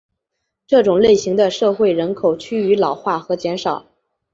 [0.65, 3.85] 这种类型的社会人口趋于老化和减少。